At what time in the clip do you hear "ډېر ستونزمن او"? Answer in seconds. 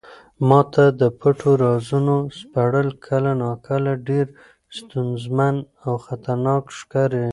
4.07-5.93